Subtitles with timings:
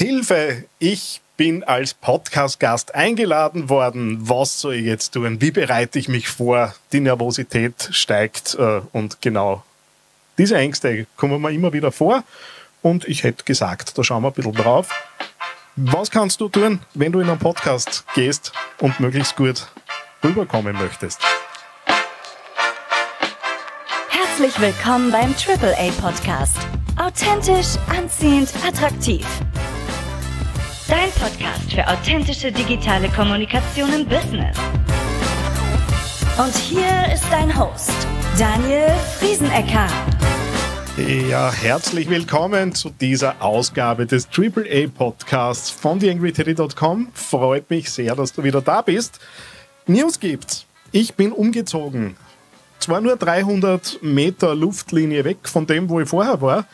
[0.00, 4.30] Hilfe, ich bin als Podcast-Gast eingeladen worden.
[4.30, 5.42] Was soll ich jetzt tun?
[5.42, 6.74] Wie bereite ich mich vor?
[6.92, 9.62] Die Nervosität steigt äh, und genau
[10.38, 12.24] diese Ängste kommen mir immer wieder vor.
[12.80, 14.88] Und ich hätte gesagt, da schauen wir ein bisschen drauf.
[15.76, 19.66] Was kannst du tun, wenn du in einen Podcast gehst und möglichst gut
[20.24, 21.20] rüberkommen möchtest?
[24.08, 26.56] Herzlich willkommen beim AAA Podcast.
[26.96, 29.26] Authentisch, anziehend, attraktiv.
[30.90, 34.56] Dein Podcast für authentische digitale Kommunikation im Business.
[36.36, 37.92] Und hier ist dein Host,
[38.36, 38.88] Daniel
[39.20, 39.86] Friesenecker.
[41.30, 47.10] Ja, herzlich willkommen zu dieser Ausgabe des AAA Podcasts von TheAngryTeddy.com.
[47.14, 49.20] Freut mich sehr, dass du wieder da bist.
[49.86, 50.66] News gibt's.
[50.90, 52.16] Ich bin umgezogen.
[52.80, 56.66] Zwar nur 300 Meter Luftlinie weg von dem, wo ich vorher war,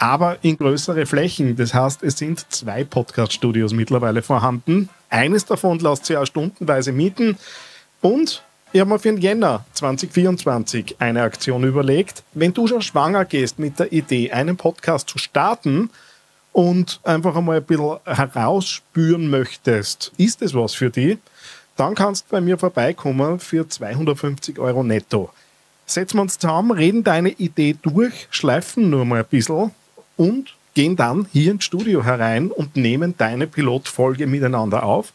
[0.00, 1.54] aber in größere Flächen.
[1.56, 4.88] Das heißt, es sind zwei Podcast-Studios mittlerweile vorhanden.
[5.10, 7.36] Eines davon lässt sich auch stundenweise mieten.
[8.00, 12.22] Und ich habe mir für den Jänner 2024 eine Aktion überlegt.
[12.32, 15.90] Wenn du schon schwanger gehst mit der Idee, einen Podcast zu starten
[16.52, 21.18] und einfach einmal ein bisschen herausspüren möchtest, ist es was für dich,
[21.76, 25.30] dann kannst du bei mir vorbeikommen für 250 Euro netto.
[25.84, 29.72] Setzen wir uns zusammen, reden deine Idee durch, schleifen nur mal ein bisschen
[30.20, 35.14] und gehen dann hier ins Studio herein und nehmen deine Pilotfolge miteinander auf.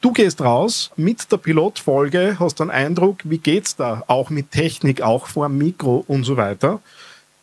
[0.00, 5.02] Du gehst raus mit der Pilotfolge, hast einen Eindruck, wie geht's da, auch mit Technik,
[5.02, 6.80] auch vor Mikro und so weiter.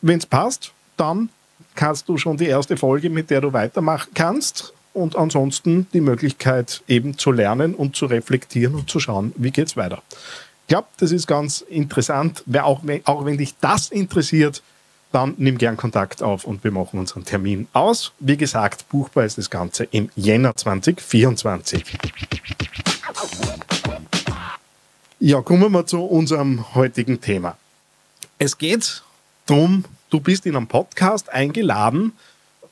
[0.02, 1.28] Wenn es passt, dann
[1.76, 4.74] kannst du schon die erste Folge, mit der du weitermachen kannst.
[4.94, 9.76] Und ansonsten die Möglichkeit eben zu lernen und zu reflektieren und zu schauen, wie geht's
[9.76, 10.02] weiter.
[10.62, 14.64] Ich glaube, das ist ganz interessant, auch wenn, auch wenn dich das interessiert,
[15.12, 18.14] dann nimm gern Kontakt auf und wir machen unseren Termin aus.
[18.20, 21.84] Wie gesagt, buchbar ist das Ganze im Jänner 2024.
[25.20, 27.58] Ja, kommen wir zu unserem heutigen Thema.
[28.40, 29.04] Es geht
[29.46, 32.14] darum, du bist in einem Podcast eingeladen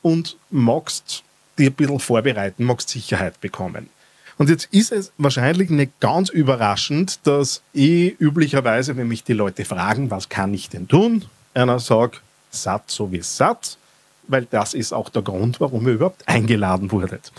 [0.02, 1.24] und magst
[1.58, 3.90] dir ein bisschen vorbereiten, magst Sicherheit bekommen.
[4.38, 9.66] Und jetzt ist es wahrscheinlich nicht ganz überraschend, dass ich üblicherweise, wenn mich die Leute
[9.66, 12.22] fragen, was kann ich denn tun, einer sagt,
[12.52, 13.78] Satz so wie Satz,
[14.28, 17.32] weil das ist auch der Grund, warum ihr überhaupt eingeladen wurdet.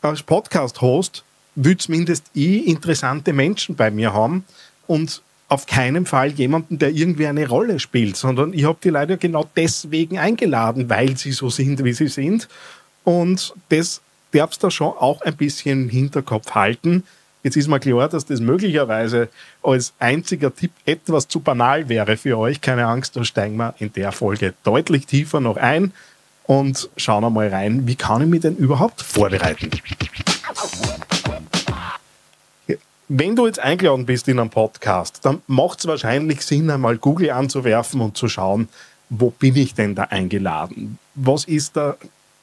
[0.00, 1.24] Als Podcast-Host
[1.54, 4.44] will zumindest ich interessante Menschen bei mir haben
[4.86, 9.16] und auf keinen Fall jemanden, der irgendwie eine Rolle spielt, sondern ich habe die Leute
[9.16, 12.48] genau deswegen eingeladen, weil sie so sind, wie sie sind.
[13.02, 14.02] Und das
[14.32, 17.04] darfst du schon auch ein bisschen im Hinterkopf halten,
[17.48, 19.30] Jetzt ist mir klar, dass das möglicherweise
[19.62, 22.60] als einziger Tipp etwas zu banal wäre für euch.
[22.60, 25.94] Keine Angst, da steigen wir in der Folge deutlich tiefer noch ein
[26.44, 29.70] und schauen einmal rein, wie kann ich mich denn überhaupt vorbereiten.
[33.08, 37.30] Wenn du jetzt eingeladen bist in einem Podcast, dann macht es wahrscheinlich Sinn, einmal Google
[37.30, 38.68] anzuwerfen und zu schauen,
[39.08, 40.98] wo bin ich denn da eingeladen?
[41.14, 41.96] Was ist der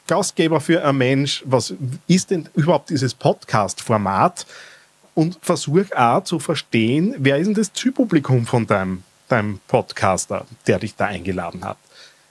[0.08, 1.44] Gastgeber für ein Mensch?
[1.46, 1.76] Was
[2.08, 4.48] ist denn überhaupt dieses Podcast-Format?
[5.16, 10.78] Und versuch auch zu verstehen, wer ist denn das Zielpublikum von deinem, deinem Podcaster, der
[10.78, 11.78] dich da eingeladen hat.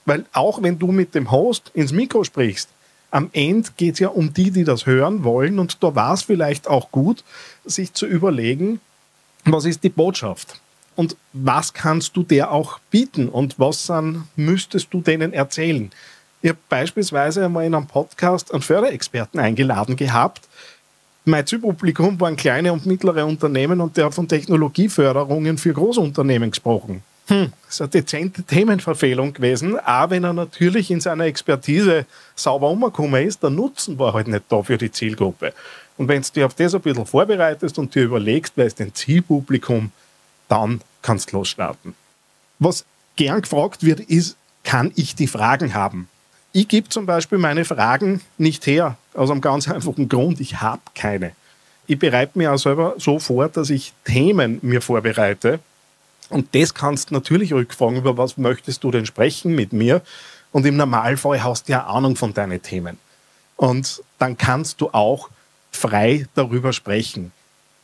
[0.04, 2.68] Weil auch wenn du mit dem Host ins Mikro sprichst,
[3.10, 6.22] am Ende geht es ja um die, die das hören wollen und da war es
[6.22, 7.24] vielleicht auch gut,
[7.64, 8.80] sich zu überlegen,
[9.44, 10.60] was ist die Botschaft
[10.94, 15.90] und was kannst du der auch bieten und was dann müsstest du denen erzählen.
[16.42, 20.48] Ich habe beispielsweise einmal in einem Podcast einen Förderexperten eingeladen gehabt,
[21.24, 27.02] mein Zielpublikum waren kleine und mittlere Unternehmen und der hat von Technologieförderungen für Großunternehmen gesprochen.
[27.26, 32.04] Hm, das ist eine dezente Themenverfehlung gewesen, auch wenn er natürlich in seiner Expertise
[32.34, 35.54] sauber umgekommen ist, der Nutzen war halt nicht da für die Zielgruppe.
[35.96, 38.94] Und wenn du dich auf das ein bisschen vorbereitest und dir überlegst, wer ist dein
[38.94, 39.90] Zielpublikum,
[40.48, 41.94] dann kannst du losstarten.
[42.58, 42.84] Was
[43.16, 46.08] gern gefragt wird, ist, kann ich die Fragen haben?
[46.56, 50.82] Ich gebe zum Beispiel meine Fragen nicht her, aus einem ganz einfachen Grund, ich habe
[50.94, 51.32] keine.
[51.88, 55.58] Ich bereite mir auch selber so vor, dass ich Themen mir vorbereite.
[56.28, 60.00] Und das kannst natürlich rückfragen, über was möchtest du denn sprechen mit mir?
[60.52, 62.98] Und im Normalfall hast du ja Ahnung von deinen Themen.
[63.56, 65.30] Und dann kannst du auch
[65.72, 67.32] frei darüber sprechen.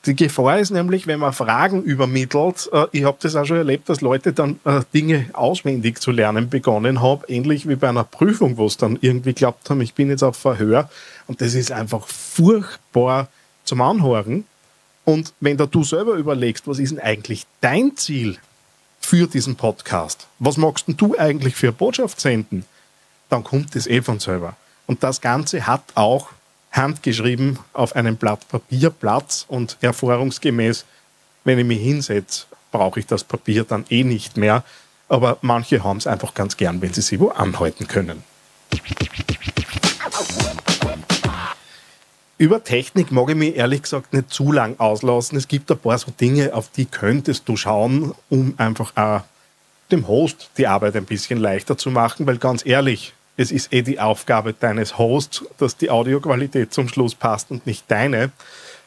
[0.06, 3.88] Die Gefahr ist nämlich, wenn man Fragen übermittelt, äh, ich habe das auch schon erlebt,
[3.90, 8.56] dass Leute dann äh, Dinge auswendig zu lernen begonnen haben, ähnlich wie bei einer Prüfung,
[8.56, 10.88] wo es dann irgendwie glaubt haben, ich bin jetzt auf Verhör.
[11.26, 13.28] Und das ist einfach furchtbar
[13.64, 14.44] zum Anhören.
[15.04, 18.38] Und wenn da du selber überlegst, was ist denn eigentlich dein Ziel
[19.00, 20.28] für diesen Podcast?
[20.38, 22.64] Was magst denn du eigentlich für Botschaft senden?
[23.28, 24.56] Dann kommt das eh von selber.
[24.86, 26.30] Und das Ganze hat auch
[26.70, 30.84] handgeschrieben auf einem Blatt Papier Platz und erfahrungsgemäß,
[31.44, 34.64] wenn ich mich hinsetze, brauche ich das Papier dann eh nicht mehr.
[35.08, 38.22] Aber manche haben es einfach ganz gern, wenn sie sich wo anhalten können.
[42.38, 45.36] Über Technik mag ich mich ehrlich gesagt nicht zu lang auslassen.
[45.36, 49.22] Es gibt ein paar so Dinge, auf die könntest du schauen, um einfach auch
[49.90, 53.82] dem Host die Arbeit ein bisschen leichter zu machen, weil ganz ehrlich, es ist eh
[53.82, 58.32] die Aufgabe deines Hosts, dass die Audioqualität zum Schluss passt und nicht deine.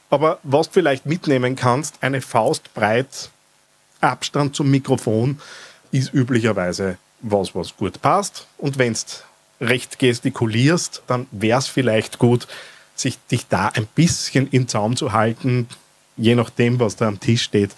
[0.10, 3.30] Aber was du vielleicht mitnehmen kannst, eine Faustbreit
[4.02, 5.40] Abstand zum Mikrofon
[5.92, 8.48] ist üblicherweise was, was gut passt.
[8.58, 12.48] Und wenn du recht gestikulierst, dann wäre es vielleicht gut,
[12.96, 15.68] sich dich da ein bisschen in Zaum zu halten,
[16.18, 17.72] je nachdem, was da am Tisch steht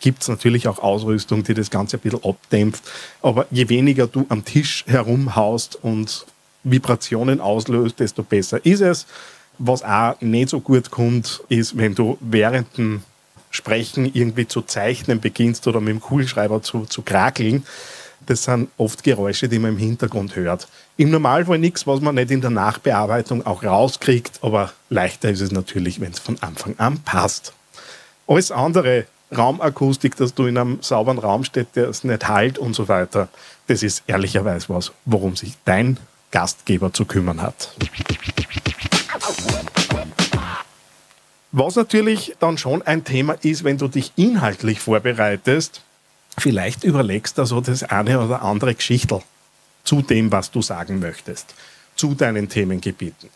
[0.00, 2.82] gibt es natürlich auch Ausrüstung, die das Ganze ein bisschen abdämpft.
[3.22, 6.26] Aber je weniger du am Tisch herumhaust und
[6.64, 9.06] Vibrationen auslöst, desto besser ist es.
[9.58, 13.02] Was auch nicht so gut kommt, ist, wenn du während dem
[13.50, 17.66] Sprechen irgendwie zu zeichnen beginnst oder mit dem Kugelschreiber zu, zu krakeln.
[18.26, 20.68] Das sind oft Geräusche, die man im Hintergrund hört.
[20.96, 25.50] Im Normalfall nichts, was man nicht in der Nachbearbeitung auch rauskriegt, aber leichter ist es
[25.50, 27.54] natürlich, wenn es von Anfang an passt.
[28.26, 29.06] Alles andere
[29.36, 33.28] Raumakustik, dass du in einem sauberen Raum stehst, der es nicht halt und so weiter.
[33.68, 35.98] Das ist ehrlicherweise was, worum sich dein
[36.30, 37.74] Gastgeber zu kümmern hat.
[41.52, 45.82] Was natürlich dann schon ein Thema ist, wenn du dich inhaltlich vorbereitest,
[46.38, 49.22] vielleicht überlegst du so das eine oder andere Geschichtel
[49.82, 51.54] zu dem, was du sagen möchtest,
[51.96, 53.30] zu deinen Themengebieten.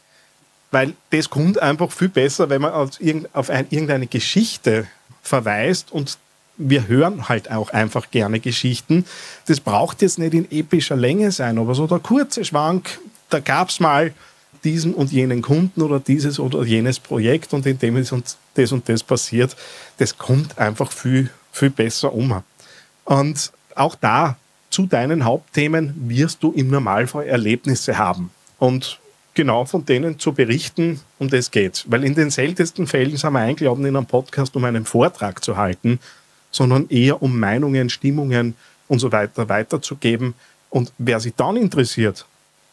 [0.74, 4.88] Weil das kommt einfach viel besser, wenn man auf irgendeine Geschichte
[5.22, 6.18] verweist und
[6.56, 9.04] wir hören halt auch einfach gerne Geschichten.
[9.46, 12.98] Das braucht jetzt nicht in epischer Länge sein, aber so der kurze Schwank,
[13.30, 14.12] da gab es mal
[14.64, 18.72] diesen und jenen Kunden oder dieses oder jenes Projekt und in dem ist uns das
[18.72, 19.54] und das passiert,
[19.98, 22.42] das kommt einfach viel, viel besser um.
[23.04, 24.36] Und auch da
[24.70, 28.30] zu deinen Hauptthemen wirst du im Normalfall Erlebnisse haben.
[28.58, 28.98] Und
[29.34, 31.84] genau von denen zu berichten, um das geht.
[31.88, 35.56] Weil in den seltensten Fällen sind wir eingeladen in einem Podcast, um einen Vortrag zu
[35.56, 35.98] halten,
[36.50, 38.54] sondern eher um Meinungen, Stimmungen
[38.88, 40.34] und so weiter weiterzugeben.
[40.70, 42.26] Und wer sich dann interessiert,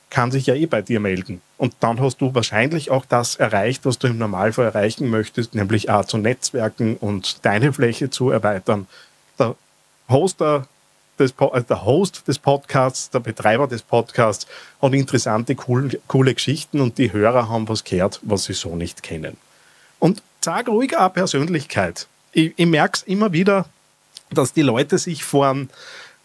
[0.09, 1.41] kann sich ja eh bei dir melden.
[1.57, 5.89] Und dann hast du wahrscheinlich auch das erreicht, was du im Normalfall erreichen möchtest, nämlich
[5.89, 8.87] auch zu Netzwerken und deine Fläche zu erweitern.
[9.39, 9.55] Der
[10.09, 10.67] Hoster
[11.19, 14.47] des, also der Host des Podcasts, der Betreiber des Podcasts,
[14.81, 19.03] hat interessante, cool, coole Geschichten und die Hörer haben was gehört, was sie so nicht
[19.03, 19.37] kennen.
[19.99, 22.07] Und sag ruhig auch Persönlichkeit.
[22.33, 23.65] Ich, ich merke es immer wieder,
[24.31, 25.55] dass die Leute sich vor,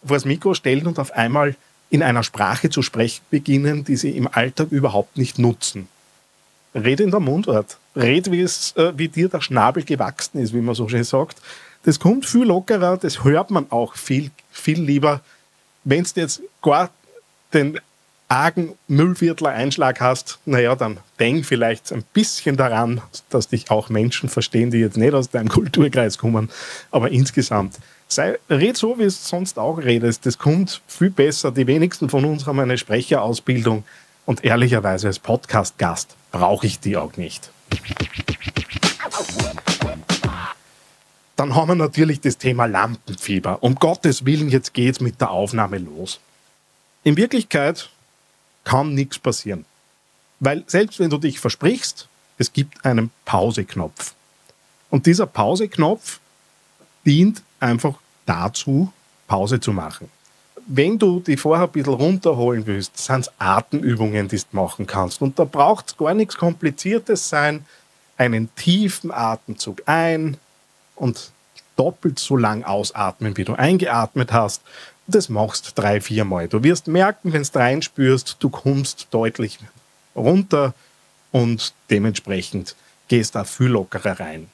[0.03, 1.55] das Mikro stellen und auf einmal
[1.89, 5.87] in einer Sprache zu sprechen beginnen, die sie im Alltag überhaupt nicht nutzen.
[6.75, 7.77] Red in der Mundart.
[7.95, 11.37] Red, wie, es, äh, wie dir der Schnabel gewachsen ist, wie man so schön sagt.
[11.83, 15.21] Das kommt viel lockerer, das hört man auch viel, viel lieber.
[15.83, 16.89] Wenn du jetzt gar
[17.53, 17.79] den
[18.27, 24.69] argen Müllviertler-Einschlag hast, naja, dann denk vielleicht ein bisschen daran, dass dich auch Menschen verstehen,
[24.69, 26.49] die jetzt nicht aus deinem Kulturkreis kommen.
[26.91, 27.77] Aber insgesamt,
[28.07, 30.25] sei, red so, wie du sonst auch redest.
[30.25, 31.51] Das kommt viel besser.
[31.51, 33.83] Die wenigsten von uns haben eine Sprecherausbildung.
[34.25, 37.49] Und ehrlicherweise als Podcast-Gast brauche ich die auch nicht.
[41.37, 43.61] Dann haben wir natürlich das Thema Lampenfieber.
[43.61, 46.19] Um Gottes Willen, jetzt geht's mit der Aufnahme los.
[47.03, 47.89] In Wirklichkeit
[48.63, 49.63] kann nichts passieren.
[50.39, 52.07] Weil selbst wenn du dich versprichst,
[52.39, 54.13] es gibt einen Pauseknopf.
[54.89, 56.19] Und dieser Pauseknopf
[57.05, 58.91] dient einfach dazu,
[59.27, 60.09] Pause zu machen.
[60.65, 65.21] Wenn du die vorher ein bisschen runterholen willst, sind es Atemübungen, die du machen kannst.
[65.21, 67.63] Und da braucht es gar nichts Kompliziertes sein.
[68.17, 70.37] Einen tiefen Atemzug ein,
[70.97, 71.31] und
[71.75, 74.61] doppelt so lang ausatmen, wie du eingeatmet hast.
[75.07, 76.47] Das machst drei, vier Mal.
[76.47, 79.59] Du wirst merken, wenn du reinspürst, du kommst deutlich
[80.15, 80.73] runter
[81.31, 82.75] und dementsprechend
[83.07, 84.49] gehst da viel lockerer rein.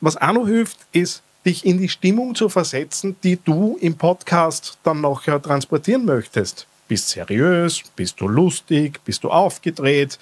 [0.00, 4.78] Was auch noch hilft, ist, dich in die Stimmung zu versetzen, die du im Podcast
[4.82, 6.66] dann nachher transportieren möchtest.
[6.88, 10.18] Bist seriös, bist du lustig, bist du aufgedreht.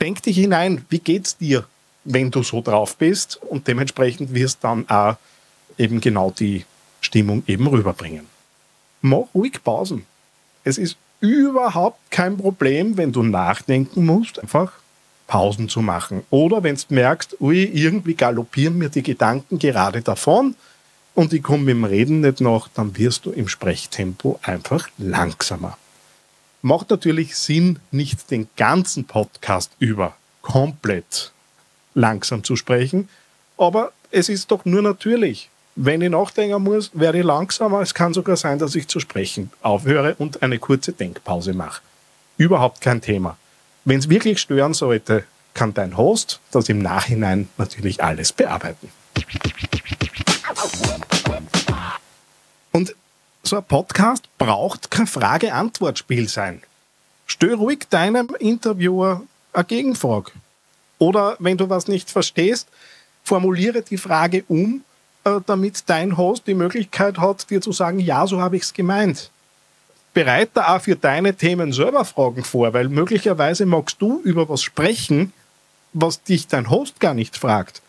[0.00, 1.64] Denk dich hinein, wie geht's dir
[2.12, 5.16] wenn du so drauf bist und dementsprechend wirst dann auch
[5.78, 6.64] eben genau die
[7.00, 8.26] Stimmung eben rüberbringen.
[9.02, 10.04] Mach ruhig Pausen.
[10.64, 14.72] Es ist überhaupt kein Problem, wenn du nachdenken musst, einfach
[15.26, 16.22] Pausen zu machen.
[16.30, 20.54] Oder wenn du merkst, ui, irgendwie galoppieren mir die Gedanken gerade davon
[21.14, 25.78] und ich komme mit dem Reden nicht nach, dann wirst du im Sprechtempo einfach langsamer.
[26.62, 31.32] Macht natürlich Sinn, nicht den ganzen Podcast über komplett
[31.94, 33.08] langsam zu sprechen,
[33.56, 35.50] aber es ist doch nur natürlich.
[35.76, 37.80] Wenn ich nachdenken muss, werde ich langsamer.
[37.80, 41.80] Es kann sogar sein, dass ich zu sprechen aufhöre und eine kurze Denkpause mache.
[42.36, 43.36] Überhaupt kein Thema.
[43.84, 48.90] Wenn es wirklich stören sollte, kann dein Host das im Nachhinein natürlich alles bearbeiten.
[52.72, 52.94] Und
[53.42, 56.62] so ein Podcast braucht kein Frage-Antwort-Spiel sein.
[57.26, 60.32] Stell ruhig deinem Interviewer eine Gegenfrage.
[61.00, 62.68] Oder wenn du was nicht verstehst,
[63.24, 64.84] formuliere die Frage um,
[65.24, 68.72] äh, damit dein Host die Möglichkeit hat, dir zu sagen, ja, so habe ich es
[68.72, 69.30] gemeint.
[70.12, 75.32] Bereite auch für deine Themen selber Fragen vor, weil möglicherweise magst du über was sprechen,
[75.94, 77.80] was dich dein Host gar nicht fragt.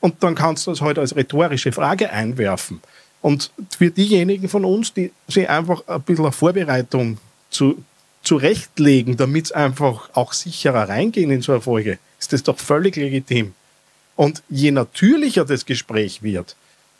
[0.00, 2.82] Und dann kannst du das heute halt als rhetorische Frage einwerfen.
[3.22, 7.18] Und für diejenigen von uns, die sich einfach ein bisschen eine Vorbereitung
[7.50, 7.82] zu,
[8.22, 12.96] zurechtlegen, damit es einfach auch sicherer reingehen in so eine Folge, ist das doch völlig
[12.96, 13.54] legitim.
[14.16, 16.56] Und je natürlicher das Gespräch wird,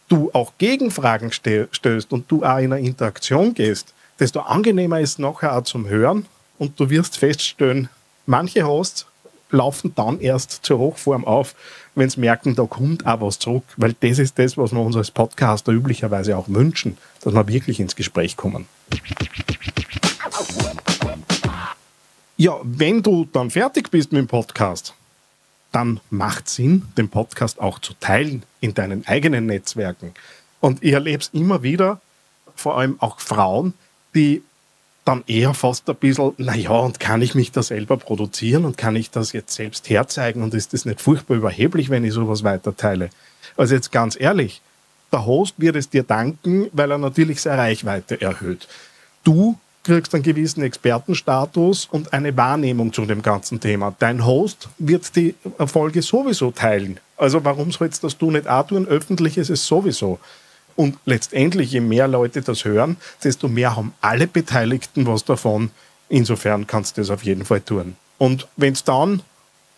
[0.08, 5.18] du auch Gegenfragen stößt und du auch in eine Interaktion gehst, desto angenehmer ist es
[5.18, 6.26] nachher auch zum Hören
[6.58, 7.88] und du wirst feststellen,
[8.26, 9.06] manche Hosts
[9.50, 11.54] laufen dann erst zur Hochform auf,
[11.94, 13.64] wenn sie merken, da kommt auch was zurück.
[13.76, 17.80] Weil das ist das, was wir uns als Podcaster üblicherweise auch wünschen, dass wir wirklich
[17.80, 18.66] ins Gespräch kommen.
[22.36, 24.94] Ja, wenn du dann fertig bist mit dem Podcast,
[25.72, 30.12] dann macht Sinn, den Podcast auch zu teilen in deinen eigenen Netzwerken.
[30.60, 32.00] Und ich erlebe es immer wieder,
[32.56, 33.74] vor allem auch Frauen,
[34.14, 34.42] die
[35.04, 38.96] dann eher fast ein bisschen, naja, und kann ich mich da selber produzieren und kann
[38.96, 43.10] ich das jetzt selbst herzeigen und ist das nicht furchtbar überheblich, wenn ich sowas weiterteile?
[43.56, 44.60] Also jetzt ganz ehrlich,
[45.10, 48.68] der Host wird es dir danken, weil er natürlich seine Reichweite erhöht.
[49.24, 49.58] Du
[49.88, 53.94] kriegst einen gewissen Expertenstatus und eine Wahrnehmung zu dem ganzen Thema.
[53.98, 57.00] Dein Host wird die Erfolge sowieso teilen.
[57.16, 58.86] Also warum sollst das du nicht auch tun?
[58.86, 60.18] Öffentlich ist es sowieso.
[60.76, 65.70] Und letztendlich, je mehr Leute das hören, desto mehr haben alle Beteiligten was davon.
[66.10, 67.96] Insofern kannst du das auf jeden Fall tun.
[68.18, 69.22] Und wenn du dann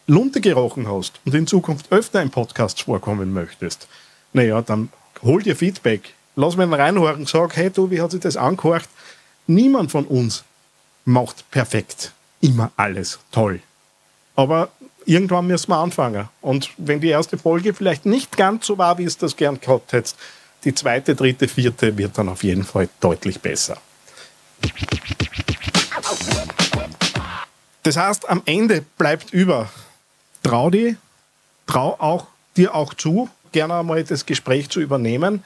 [0.08, 3.86] Lunte gerochen hast und in Zukunft öfter in Podcasts vorkommen möchtest,
[4.32, 4.88] naja, dann
[5.22, 6.14] hol dir Feedback.
[6.34, 8.88] Lass mir reinhören, sag, hey du, wie hat sich das angehört?
[9.50, 10.44] Niemand von uns
[11.04, 13.60] macht perfekt immer alles toll.
[14.36, 14.68] Aber
[15.06, 16.28] irgendwann müssen wir anfangen.
[16.40, 19.92] Und wenn die erste Folge vielleicht nicht ganz so war, wie es das gern gehabt
[19.92, 20.16] hättest,
[20.62, 23.78] die zweite, dritte, vierte wird dann auf jeden Fall deutlich besser.
[27.82, 29.68] Das heißt, am Ende bleibt über,
[30.44, 30.94] trau dir,
[31.66, 35.42] trau auch, dir auch zu, gerne einmal das Gespräch zu übernehmen.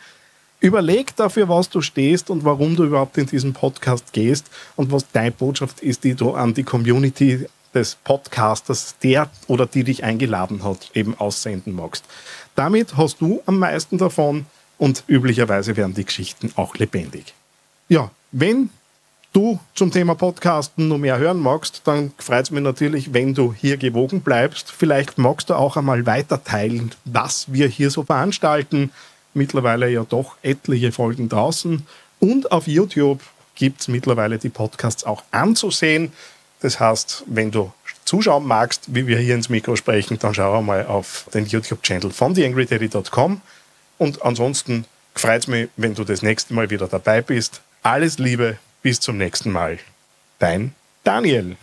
[0.64, 5.04] Überleg dafür, was du stehst und warum du überhaupt in diesen Podcast gehst und was
[5.12, 10.64] deine Botschaft ist, die du an die Community des Podcasters, der oder die dich eingeladen
[10.64, 12.06] hat, eben aussenden magst.
[12.54, 14.46] Damit hast du am meisten davon,
[14.78, 17.34] und üblicherweise werden die Geschichten auch lebendig.
[17.90, 18.70] Ja, wenn
[19.34, 23.52] du zum Thema Podcasten noch mehr hören magst, dann freut es mich natürlich, wenn du
[23.52, 24.72] hier gewogen bleibst.
[24.72, 28.90] Vielleicht magst du auch einmal weiter teilen, was wir hier so veranstalten.
[29.34, 31.86] Mittlerweile ja doch etliche Folgen draußen.
[32.20, 33.20] Und auf YouTube
[33.54, 36.12] gibt es mittlerweile die Podcasts auch anzusehen.
[36.60, 37.72] Das heißt, wenn du
[38.04, 42.34] zuschauen magst, wie wir hier ins Mikro sprechen, dann schau einmal auf den YouTube-Channel von
[42.34, 43.40] theangryteddy.com.
[43.98, 47.60] Und ansonsten freut es mich, wenn du das nächste Mal wieder dabei bist.
[47.82, 49.78] Alles Liebe, bis zum nächsten Mal.
[50.38, 50.74] Dein
[51.04, 51.56] Daniel.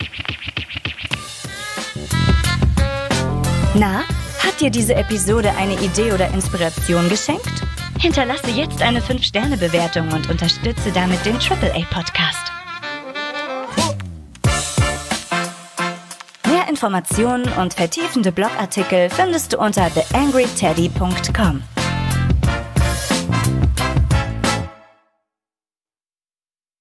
[3.73, 4.03] Na,
[4.62, 7.63] dir diese Episode eine Idee oder Inspiration geschenkt?
[8.00, 12.51] Hinterlasse jetzt eine 5-Sterne-Bewertung und unterstütze damit den AAA-Podcast.
[16.48, 21.63] Mehr Informationen und vertiefende Blogartikel findest du unter theangryteddy.com.